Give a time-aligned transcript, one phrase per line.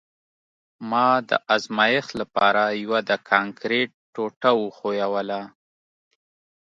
[0.89, 5.41] ما د ازمایښت لپاره یوه د کانکریټ ټوټه وښویوله